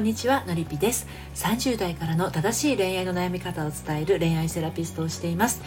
[0.00, 1.06] んにちはのりぴです。
[1.34, 5.62] 30代からの正しい恋愛の悩み方を伝える恋愛セラピストをしています。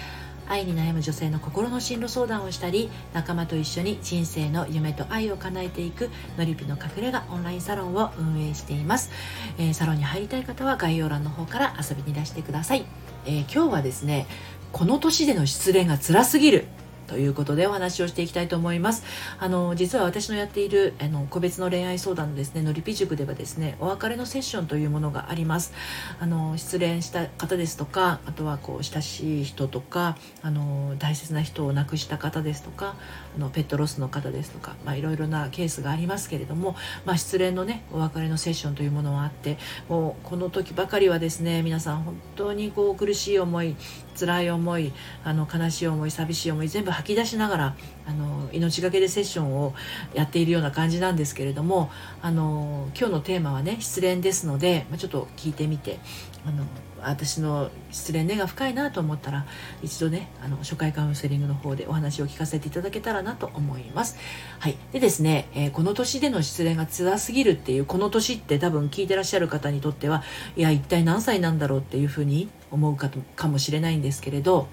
[0.48, 9.09] 愛に悩む女性の心の進路相談をしたり仲間と一緒に人生の夢と愛を叶えていくのりぴの隠れ家オンラインサロンを運営しています、
[9.57, 12.86] えー、サロンに入りたい方は概要欄の方から遊びにいらしてください、
[13.25, 14.27] えー、今日はですね
[14.73, 16.65] この年での失恋が辛すぎる。
[17.07, 19.03] ということでお話をしていきたいと思います。
[19.39, 25.73] あの実は私のやっているあの個別の恋愛相談のですねのりぴ塾ではですねお別れのセッションというものがあります。
[26.20, 32.95] あの失恋した方ですとかあとはこう親しい人とかあの大切な人を亡くした方ですとか
[33.35, 36.75] あのペットロスの方ですとかまあいろいろなケースがありますけれども、
[37.05, 39.58] まあ、失恋のねお別れのセッションというものはあって
[39.89, 43.75] もうこの時ばかりはですね皆さん本当にこう苦しい思い
[44.13, 49.73] 辛い思いあの悲しい思い寂しい思い全部吐き出しながらあの命がけでセッションを
[50.13, 51.91] やっているような感じなんですけれども
[52.22, 56.00] あの今日のテーマはね失恋ですので、まあ、ちょっと聞いてみて
[56.45, 56.66] あの
[57.06, 59.45] 私の失恋根が深いなと思ったら
[59.81, 64.17] 一度ねあの初回カウンセリングの方でお話を聞かせていただけたらなと思います。
[64.59, 70.23] はい、でですね、えー、この年での失恋が辛すぎるっていうこの年って多分聞いてらっしゃる方にとっては
[70.56, 74.67] いや一体何歳なんだろうっていうふうに思うかとかもしれないんですけれど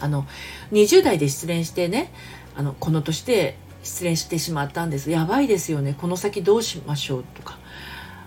[0.00, 0.24] あの
[0.72, 2.12] 20代で失恋してね
[2.56, 7.58] あのこの年で失恋してしまったんですやばいですよねこの先どうしましょうとか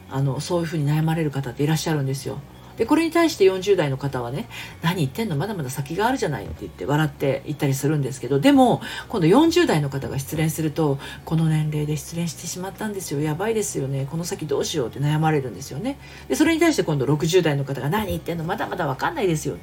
[0.09, 2.39] あのそういうふうに悩まれる方っていらっしゃるんですよ。
[2.77, 4.47] でこれに対して40代の方はね
[4.81, 13.19] 何言ってんのまだまだ先があるじゃないって言って笑って言ったりするんですけどでも今度40代の方が失恋するとこの年齢で失恋してしまったんですよ。
[13.21, 14.07] やばいですよね。
[14.09, 15.97] この先どうしようって悩まれるんですよね。
[16.27, 19.57] でそれに対して今度60代の方が何言ってんのまだまだ分かんないですよ。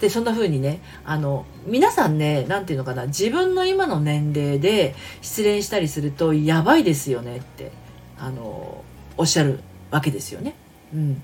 [0.00, 7.72] でそんな風にねあの皆さんね何て言うのかな自分の今の年齢で失恋したりするとやばいですよねって
[8.18, 8.84] あの
[9.16, 10.54] おっしゃるわけですよね。
[10.94, 11.22] うん、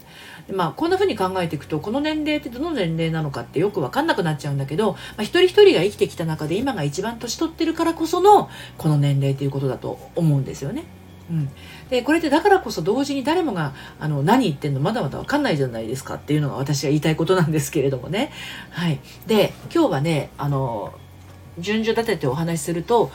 [0.50, 10.84] まあこんな風に考えていくとこの年齢ってどの年齢なのかってよく分かんなくなっちゃうんだけど、まあ、一人一人が生きてきた中で今が一番年取ってるからこそのこの年齢ということだと思うんですよね。
[11.30, 11.50] うん、
[11.88, 18.32] でこれってだからこそ同時に誰もがあの何言ってんのまだまだ分かんないじゃないですかっていうのが私が言いたいことなんですけれどもね。
[18.70, 20.92] はい、で今日はねあの
[21.58, 23.10] 順序立ててお話しすると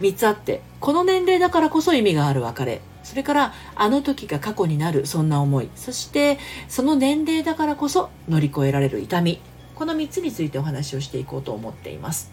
[0.00, 5.70] 3つあってこの年齢だからこそ意味がある別れそれからあの時が過去になるそんな思い。
[5.76, 9.40] そしてその年齢だからこそ乗り越えられる痛み。
[9.76, 12.32] この3つについてお話をしていこうと思っています。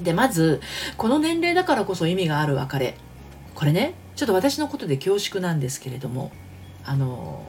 [0.00, 0.60] でまず
[0.96, 2.96] この年齢だからこそ意味がある別れ。
[3.56, 6.30] これねちょっと私のことで恐縮なんですけれども
[6.84, 7.44] あの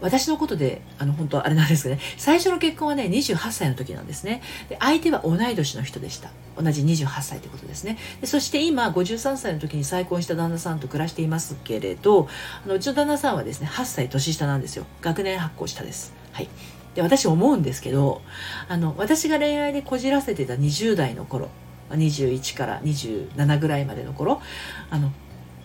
[0.00, 4.42] 私のことで、あの、本当あれなんですけどね、最初の結婚はね、28歳の時なんですね。
[4.68, 6.30] で、相手は同い年の人でした。
[6.56, 7.98] 同じ28歳ということですね。
[8.20, 12.28] でそして今、53歳の時に再婚した旦那さんと暮らしていますけれど、
[12.64, 14.86] あのうちの旦那さんはですね、8歳年下なんですよ。
[15.00, 16.12] 学年発行下です。
[16.32, 16.48] はい。
[16.94, 18.22] で、私思うんですけど、
[18.68, 21.48] あの、私が恋愛でこじらせてた20代の頃、
[21.90, 24.40] 21から27ぐらいまでの頃、
[24.90, 25.12] あの、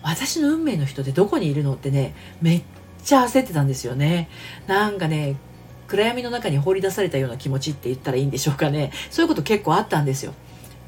[0.02, 2.62] 私の運命の人ってどこにいるのってね、めっ
[3.04, 4.28] ちゃ焦ってたんですよね。
[4.66, 5.36] なんかね、
[5.86, 8.90] 暗闇の中に放り出されたような気持ちって言ったらいいんでしょうかね。
[9.10, 10.34] そういうこと結構あったんですよ。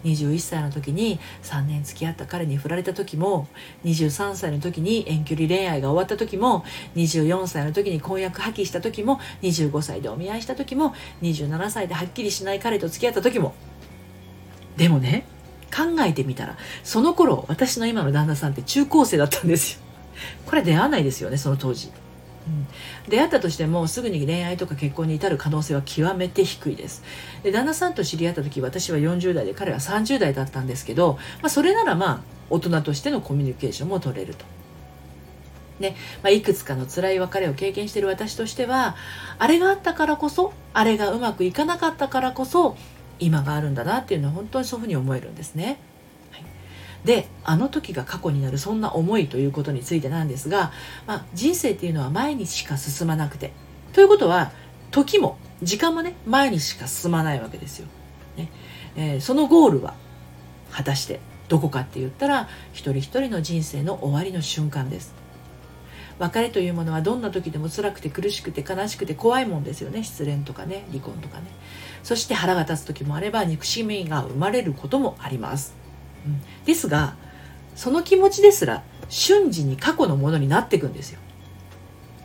[0.05, 3.49] 21歳の時に3年付き合った彼に振られた時も
[3.85, 13.55] 23歳の時に遠距離恋愛が終わった時も24歳の時に婚約破棄した時も25歳でお見合いした時も27歳ではっきりしない彼と付き合った時も
[14.77, 15.27] でもね
[15.75, 19.81] 考えてみたらその頃私の今の旦那さんって中高生だったんですよ
[20.47, 21.91] これ出会わないですよねその当時
[22.47, 22.67] うん、
[23.11, 27.03] 出会ったとしてもすぐに恋愛とか結婚に至る可能性は極めて低いです
[27.43, 34.45] で旦那さんと知り合った時私は40代で彼は30代だったんですけど、まあ、それならまあ大人としてのコミュニケーションも取れると。
[35.81, 38.97] ねまあ、いくつかの辛い別れを経験している私としては
[39.39, 42.79] あれがあったからこそあれがうまくいかなかったからこそ
[43.19, 45.79] 今があるんだなっていうのは本当にそういうふうに思えるんですね。
[47.07, 50.73] であの時が過去になるそんな思いということについてなんですが、
[51.07, 53.53] まあ、人生っていうのは前にしか進まなくて。
[53.93, 54.51] ということは
[54.91, 57.87] 時も時間もね前にしか進まないわけですよ。
[58.37, 58.51] ね。
[58.97, 59.95] えー、そのゴールは
[60.71, 65.15] 果たしてどこかって言ったら一人一人の人生の終わりの瞬間です。
[66.19, 70.03] 別れというものはどんな時でも辛くて苦しくて悲しくて怖いもんですよね。
[70.03, 71.45] 失恋とかね離婚とかね。
[72.03, 75.75] そして腹が立つ時もあれば憎しみが生まれることもあります、
[76.65, 77.17] ですが
[77.75, 81.21] その気持ちですら瞬時に過去のものになっていくんですよ。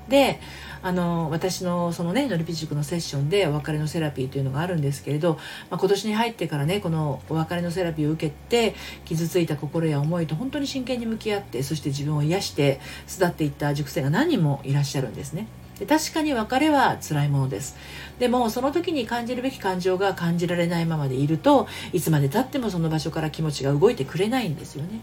[0.07, 0.39] で
[0.83, 5.33] あの私のそのねのりぴ塾のセッションでお別れのセラピーというのがあるんですけれど、
[5.69, 8.75] まあ、今年に入ってからねこのお別れのセラピーを受けて
[9.05, 15.47] 傷ついた心や思いと本当に真剣に向き合ってそして自分を癒して巣立っていった塾生が何人もいらっしゃるんですね。
[15.81, 17.75] で確かに別れは辛いものです。
[18.19, 24.99] でもその時に感じるべき感情が感じられないままでいるといつまでたってもその場所から気持ちが動いてくれないんですよね。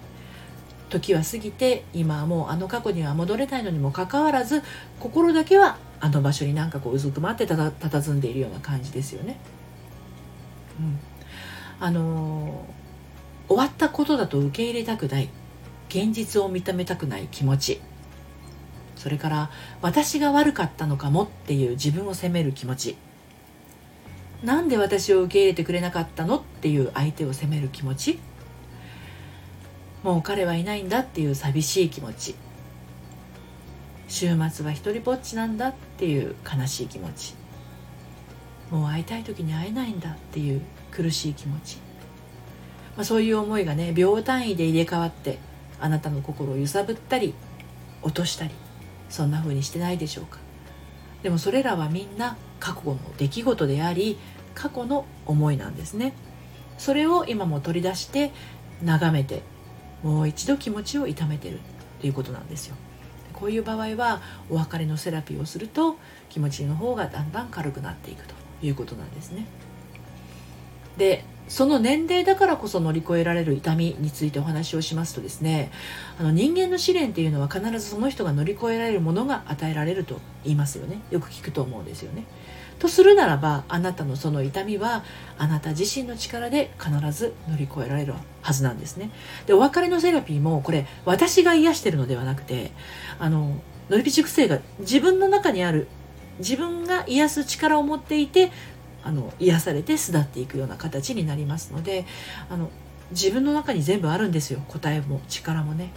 [0.88, 4.62] 時は過ぎて今はもうあの過去には戻れないのにもかかわらず
[5.00, 9.36] 心だけはあの場所になんかこううずくまってたた佇んでいるような感じですよね。
[10.78, 10.98] うん、
[11.80, 15.28] あのー、終わったことだと受け入れたくない。
[15.88, 17.80] 現実を認めたくない気持ち。
[18.98, 19.50] それから
[19.80, 22.96] 私が悪かったのかもっていう自分を責める気持ち。
[24.42, 28.18] なんで私を受け入れてくれなかったのっていう相手を責める気持ち。
[30.02, 32.34] もう彼はいないんだっていう寂しい気持ち。
[34.08, 37.34] 週末は一人ぼっちなんだっていう悲しい気持ち。
[38.70, 40.60] もう会いたい時に会えないんだっていう
[40.90, 41.76] 苦しい気持ち、
[42.96, 45.38] まあ、そういう思いがね秒単位で入れ替わって
[45.80, 47.34] あなたの心を揺さぶったり
[48.02, 48.50] 落としたり。
[49.08, 50.38] そんな風にしてないでしょうか。
[51.22, 54.18] でもそれらはみんな過去の出来事であり
[54.54, 56.14] 過去の思いなんですね。
[56.78, 58.30] それを今も取り出して
[58.82, 59.42] 眺めて
[60.02, 61.58] もう一度気持ちを痛めてる
[62.00, 62.76] ということなんですよ。
[63.32, 64.20] こういう場合は
[64.50, 65.96] お別れのセラピーをすると
[66.28, 69.46] 気持ちの方がだんだん軽くなっていくということなんですね。
[70.96, 75.70] でその年齢だからこそ乗り越えられる痛みについてお話をしますとですね
[76.20, 81.00] あの人間の試練っていうのは必ずその人が乗り越えられるものが与えられると言いますよね。
[81.10, 82.24] よく聞くと思うんですよね。
[82.78, 85.04] とするならばあなたのその痛みは
[85.36, 89.10] あなた自身の力で必ず乗り越えられるはずなんですね。
[89.46, 92.72] でお別れのセラピーもこれ私が癒してるのではなくて
[93.18, 93.60] あの
[93.90, 95.88] 乗り火熟成が自分の中にある
[96.38, 98.50] 自分が癒す力を持っていて
[99.08, 102.04] あの癒されて巣立っていくような形になりますので
[102.50, 102.68] あの
[103.10, 104.62] 自分の中に全部あるんですよ。
[104.68, 105.92] 答えも力もね。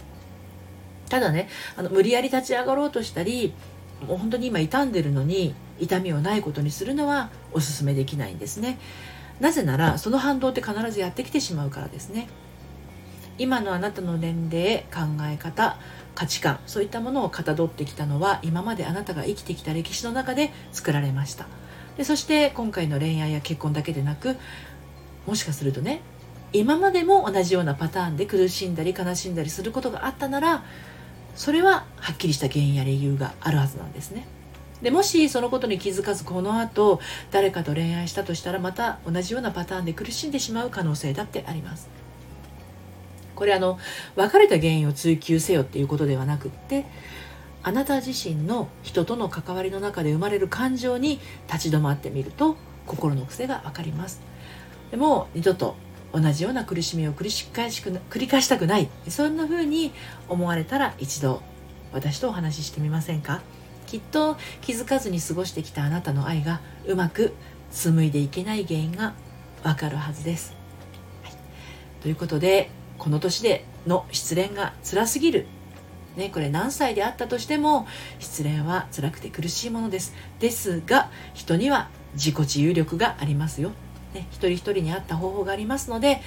[1.10, 3.52] ただねあの無理やり立ち上がろうとしたり
[4.08, 8.78] もう本当に今傷んでるのに痛みをないことにするのはおすすめできないんですね。
[9.40, 12.28] なぜならその反動って必ずやってきてしまうからですね。
[13.36, 15.76] 今のあなたの年齢考え方
[16.14, 21.46] 価値観そういったものをかたどってきたのは今まであなたが生きてきた歴史の中で作られました。
[21.96, 24.36] でそして今回の恋愛や結婚だけでなく
[25.26, 26.00] もしかするとね
[26.52, 30.64] 今までも同じようなパターンで苦しんだり悲しんだりすることがあったなら
[31.34, 34.26] それははっきりした原因や理由があるはずなんですね。
[34.82, 37.00] でもしそのことに気づかずこの後
[37.30, 41.88] 誰かと恋愛したとしたらまた同じようなパターンで苦しんでしまう可能性だってあります。
[43.34, 43.78] これあの
[44.14, 46.84] 別れた原因を追求せよっていうことではなくって
[47.62, 52.56] あなた自身の人との関わりの中で生まれる感情に立ち止まってみると
[52.86, 54.20] 心の癖が分かります。
[54.90, 55.76] でも二度と
[56.12, 58.88] 同じような苦しみを繰り返しく繰り返したくない。
[59.08, 59.92] そんな風に
[60.28, 61.42] 思われたら一度
[61.92, 63.40] 私とお話ししてみませんか？
[63.86, 67.34] きっと気づかずに過ごしてきたあなたの愛がうまく
[67.70, 69.14] 紡いでいけない原因が
[69.62, 70.54] わかるはずです、
[71.22, 71.32] はい、
[72.00, 75.46] ということでこの年での失恋が辛すぎる
[76.16, 77.86] ね、これ何歳であったとしても
[78.18, 80.14] 失恋は辛くて苦しいものです。
[80.40, 83.70] ですが人には自己治癒力がありますよ、
[84.14, 86.20] ね、一人一人に合った方法がありますので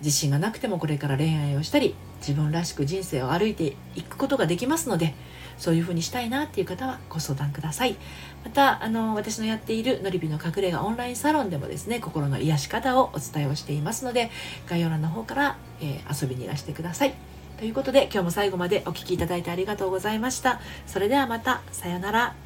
[0.00, 5.14] 自信がなくてもこれから恋愛をしたり自分らしく人生を歩いていくことができますので
[5.58, 7.96] そういうふうにしたいなっていう方はご相談ください。
[8.44, 14.30] またあの私のやっているのりびの隠れ家オンラインサロンでもですね心の癒し方をお伝えをしていますので
[14.68, 17.33] 概要欄の方から、えー、遊びにいらしてください。
[17.58, 20.60] ということで今日も最後までお聴きいただいてありがとうございました。
[20.86, 22.43] それではまたさようなら。